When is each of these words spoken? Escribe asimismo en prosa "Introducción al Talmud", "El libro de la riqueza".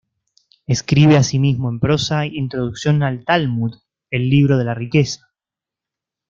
Escribe 0.65 1.15
asimismo 1.15 1.69
en 1.69 1.79
prosa 1.79 2.25
"Introducción 2.25 3.03
al 3.03 3.23
Talmud", 3.23 3.75
"El 4.09 4.31
libro 4.31 4.57
de 4.57 4.65
la 4.65 4.73
riqueza". 4.73 5.27